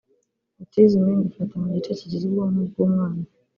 Autism 0.61 1.01
ngo 1.15 1.25
ifata 1.29 1.55
mu 1.61 1.67
gice 1.75 1.91
kigize 1.99 2.23
ubwonko 2.27 2.61
bw’umwana 2.69 3.21